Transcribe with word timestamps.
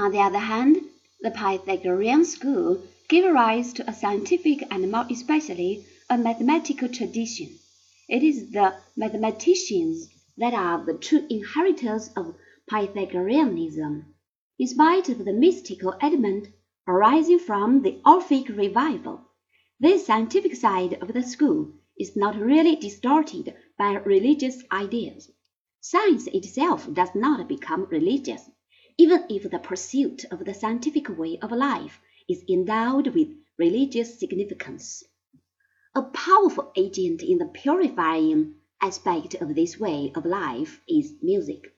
On 0.00 0.12
the 0.12 0.20
other 0.20 0.38
hand, 0.38 0.76
the 1.22 1.32
Pythagorean 1.32 2.24
school 2.24 2.80
gave 3.08 3.24
rise 3.24 3.72
to 3.72 3.90
a 3.90 3.92
scientific 3.92 4.62
and 4.70 4.92
more 4.92 5.04
especially 5.10 5.84
a 6.08 6.16
mathematical 6.16 6.88
tradition. 6.88 7.58
It 8.08 8.22
is 8.22 8.52
the 8.52 8.74
mathematicians 8.96 10.08
that 10.36 10.54
are 10.54 10.86
the 10.86 10.94
true 10.94 11.26
inheritors 11.28 12.10
of 12.16 12.36
Pythagoreanism. 12.70 14.14
In 14.60 14.66
spite 14.68 15.08
of 15.08 15.24
the 15.24 15.32
mystical 15.32 15.96
element 16.00 16.46
arising 16.86 17.40
from 17.40 17.82
the 17.82 18.00
Orphic 18.06 18.50
revival, 18.50 19.22
this 19.80 20.06
scientific 20.06 20.54
side 20.54 20.96
of 21.02 21.12
the 21.12 21.24
school 21.24 21.72
is 21.98 22.14
not 22.14 22.36
really 22.36 22.76
distorted 22.76 23.52
by 23.76 23.94
religious 23.94 24.62
ideas. 24.70 25.28
Science 25.80 26.28
itself 26.28 26.86
does 26.94 27.16
not 27.16 27.48
become 27.48 27.86
religious, 27.90 28.48
even 28.98 29.24
if 29.30 29.48
the 29.48 29.58
pursuit 29.60 30.24
of 30.32 30.44
the 30.44 30.52
scientific 30.52 31.08
way 31.16 31.38
of 31.40 31.52
life 31.52 32.00
is 32.28 32.44
endowed 32.48 33.06
with 33.14 33.28
religious 33.56 34.18
significance. 34.18 35.04
A 35.94 36.02
powerful 36.02 36.72
agent 36.76 37.22
in 37.22 37.38
the 37.38 37.46
purifying 37.46 38.56
aspect 38.82 39.34
of 39.36 39.54
this 39.54 39.78
way 39.78 40.12
of 40.14 40.24
life 40.24 40.80
is 40.88 41.14
music. 41.22 41.72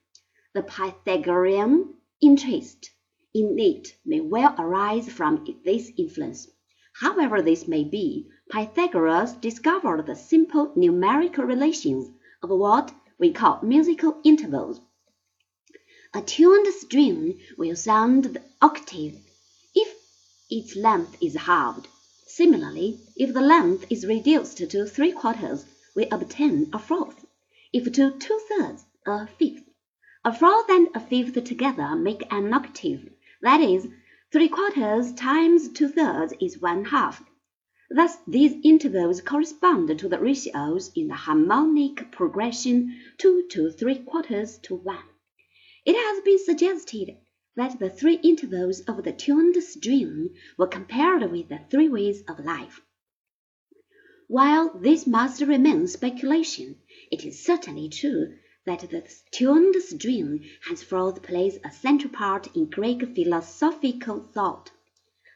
The 0.55 0.63
Pythagorean 0.63 1.95
interest 2.21 2.91
in 3.35 3.59
it 3.59 3.95
may 4.05 4.21
well 4.21 4.55
arise 4.59 5.09
from 5.09 5.47
this 5.65 5.93
influence. 5.97 6.49
However 6.95 7.43
this 7.43 7.69
may 7.69 7.85
be, 7.85 8.29
Pythagoras 8.51 9.35
discovered 9.35 10.07
the 10.07 10.17
simple 10.17 10.73
numerical 10.75 11.45
relations 11.45 12.11
of 12.43 12.51
what 12.51 12.93
we 13.19 13.33
call 13.33 13.61
musical 13.63 14.21
intervals. 14.25 14.81
A 16.13 16.21
tuned 16.23 16.67
string 16.75 17.39
will 17.57 17.77
sound 17.77 18.25
the 18.25 18.43
octave 18.61 19.21
if 19.77 19.95
its 20.51 20.75
length 20.75 21.17
is 21.23 21.37
halved. 21.37 21.87
Similarly, 22.27 22.99
if 23.15 23.33
the 23.33 23.41
length 23.41 23.87
is 23.91 24.05
reduced 24.05 24.57
to 24.59 24.87
three 24.87 25.13
quarters, 25.13 25.65
we 25.95 26.07
obtain 26.07 26.69
a 26.73 26.81
fourth; 26.81 27.25
if 27.73 27.85
to 27.93 28.11
two 28.11 28.41
thirds, 28.49 28.87
a 29.07 29.29
fifth. 29.29 29.63
A 30.25 30.33
fourth 30.33 30.69
and 30.69 30.89
a 30.97 31.01
fifth 31.01 31.45
together 31.45 31.95
make 31.95 32.25
an 32.33 32.53
octave, 32.53 33.09
that 33.41 33.61
is, 33.61 33.87
three 34.33 34.49
quarters 34.49 35.13
times 35.13 35.69
two 35.69 35.87
thirds 35.87 36.35
is 36.41 36.61
one 36.61 36.87
half. 36.87 37.23
Thus 37.89 38.17
these 38.27 38.57
intervals 38.65 39.21
correspond 39.21 39.97
to 39.97 40.09
the 40.09 40.19
ratios 40.19 40.91
in 40.97 41.07
the 41.07 41.15
harmonic 41.15 42.11
progression 42.11 42.99
two 43.17 43.47
to 43.51 43.71
three 43.71 44.01
quarters 44.01 44.59
to 44.65 44.75
one. 44.75 45.05
It 45.87 45.97
has 45.97 46.23
been 46.23 46.39
suggested 46.39 47.17
that 47.57 47.79
the 47.79 47.91
three 47.91 48.17
intervals 48.23 48.81
of 48.81 49.03
the 49.03 49.13
tuned 49.13 49.63
string 49.63 50.35
were 50.59 50.67
compared 50.67 51.31
with 51.31 51.49
the 51.49 51.61
three 51.71 51.89
ways 51.89 52.23
of 52.29 52.45
life. 52.45 52.81
While 54.29 54.79
this 54.79 55.07
must 55.07 55.41
remain 55.41 55.87
speculation, 55.89 56.77
it 57.11 57.25
is 57.25 57.45
certainly 57.45 57.89
true 57.89 58.37
that 58.67 58.81
the 58.91 59.03
tuned 59.33 59.75
string 59.83 60.49
henceforth 60.67 61.23
plays 61.23 61.59
a 61.65 61.73
central 61.73 62.13
part 62.13 62.55
in 62.55 62.67
Greek 62.67 63.15
philosophical 63.15 64.29
thought. 64.35 64.71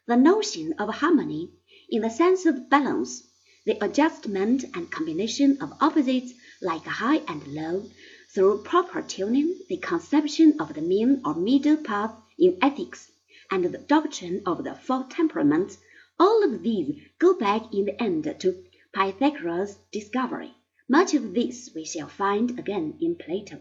The 0.06 0.16
notion 0.16 0.74
of 0.74 0.94
harmony, 0.94 1.50
in 1.88 2.02
the 2.02 2.10
sense 2.10 2.44
of 2.44 2.68
balance, 2.68 3.26
the 3.64 3.82
adjustment 3.82 4.64
and 4.74 4.90
combination 4.90 5.56
of 5.62 5.72
opposites 5.80 6.34
like 6.60 6.84
high 6.84 7.22
and 7.26 7.46
low, 7.48 7.86
through 8.32 8.62
proper 8.62 9.02
tuning, 9.02 9.54
the 9.68 9.76
conception 9.76 10.60
of 10.60 10.74
the 10.74 10.80
mean 10.80 11.20
or 11.24 11.34
middle 11.34 11.76
path 11.76 12.14
in 12.38 12.56
ethics, 12.62 13.10
and 13.50 13.64
the 13.64 13.78
doctrine 13.78 14.42
of 14.46 14.64
the 14.64 14.74
four 14.74 15.04
temperaments, 15.10 15.78
all 16.18 16.44
of 16.44 16.62
these 16.62 17.00
go 17.18 17.36
back 17.38 17.74
in 17.74 17.84
the 17.86 18.02
end 18.02 18.24
to 18.40 18.64
Pythagoras' 18.92 19.78
discovery. 19.92 20.54
Much 20.88 21.14
of 21.14 21.34
this 21.34 21.70
we 21.74 21.84
shall 21.84 22.08
find 22.08 22.58
again 22.58 22.96
in 23.00 23.16
Plato. 23.16 23.60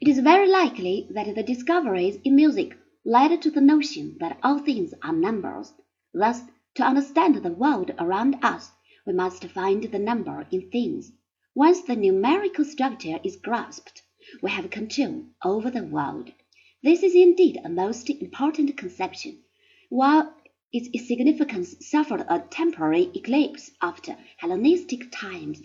It 0.00 0.08
is 0.08 0.18
very 0.18 0.48
likely 0.48 1.08
that 1.10 1.34
the 1.34 1.42
discoveries 1.42 2.18
in 2.24 2.36
music 2.36 2.76
led 3.04 3.40
to 3.42 3.50
the 3.50 3.60
notion 3.60 4.16
that 4.20 4.38
all 4.42 4.58
things 4.58 4.94
are 5.02 5.12
numbers. 5.12 5.72
Thus, 6.12 6.40
to 6.74 6.82
understand 6.82 7.36
the 7.36 7.52
world 7.52 7.90
around 7.98 8.36
us, 8.42 8.70
we 9.06 9.12
must 9.12 9.44
find 9.44 9.82
the 9.82 9.98
number 9.98 10.46
in 10.50 10.70
things. 10.70 11.12
Once 11.54 11.82
the 11.82 11.94
numerical 11.94 12.64
structure 12.64 13.20
is 13.22 13.36
grasped, 13.36 14.00
we 14.40 14.48
have 14.48 14.70
control 14.70 15.22
over 15.44 15.70
the 15.70 15.84
world. 15.84 16.32
This 16.82 17.02
is 17.02 17.14
indeed 17.14 17.60
a 17.62 17.68
most 17.68 18.08
important 18.08 18.74
conception. 18.78 19.36
While 19.90 20.34
its 20.72 21.06
significance 21.06 21.76
suffered 21.86 22.24
a 22.26 22.38
temporary 22.38 23.10
eclipse 23.14 23.70
after 23.82 24.16
Hellenistic 24.38 25.12
times, 25.12 25.60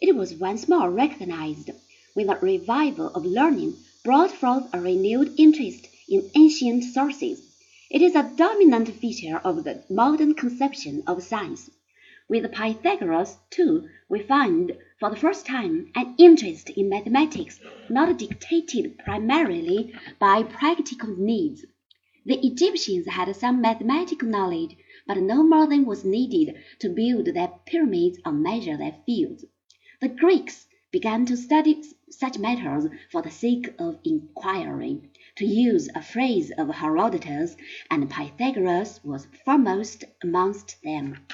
it 0.00 0.14
was 0.14 0.36
once 0.36 0.68
more 0.68 0.88
recognized 0.88 1.70
when 2.14 2.28
the 2.28 2.36
revival 2.36 3.08
of 3.08 3.26
learning 3.26 3.74
brought 4.04 4.30
forth 4.30 4.72
a 4.72 4.80
renewed 4.80 5.34
interest 5.38 5.88
in 6.08 6.30
ancient 6.36 6.84
sources. 6.84 7.42
It 7.90 8.00
is 8.00 8.14
a 8.14 8.30
dominant 8.36 8.94
feature 8.94 9.38
of 9.38 9.64
the 9.64 9.82
modern 9.90 10.34
conception 10.34 11.02
of 11.08 11.24
science. 11.24 11.68
With 12.32 12.50
Pythagoras, 12.50 13.36
too, 13.50 13.90
we 14.08 14.20
find 14.20 14.72
for 14.98 15.10
the 15.10 15.16
first 15.16 15.44
time 15.44 15.92
an 15.94 16.14
interest 16.16 16.70
in 16.70 16.88
mathematics 16.88 17.60
not 17.90 18.16
dictated 18.16 18.96
primarily 19.00 19.92
by 20.18 20.42
practical 20.42 21.14
needs. 21.14 21.66
The 22.24 22.38
Egyptians 22.42 23.06
had 23.06 23.36
some 23.36 23.60
mathematical 23.60 24.28
knowledge, 24.28 24.78
but 25.06 25.18
no 25.18 25.42
more 25.42 25.66
than 25.66 25.84
was 25.84 26.06
needed 26.06 26.56
to 26.78 26.88
build 26.88 27.26
their 27.26 27.52
pyramids 27.66 28.18
or 28.24 28.32
measure 28.32 28.78
their 28.78 28.96
fields. 29.04 29.44
The 30.00 30.08
Greeks 30.08 30.66
began 30.90 31.26
to 31.26 31.36
study 31.36 31.82
such 32.08 32.38
matters 32.38 32.86
for 33.10 33.20
the 33.20 33.30
sake 33.30 33.74
of 33.78 33.98
inquiry, 34.04 35.02
to 35.36 35.44
use 35.44 35.90
a 35.94 36.00
phrase 36.00 36.50
of 36.52 36.70
Herodotus, 36.70 37.58
and 37.90 38.08
Pythagoras 38.08 39.00
was 39.04 39.26
foremost 39.44 40.04
amongst 40.22 40.82
them. 40.82 41.26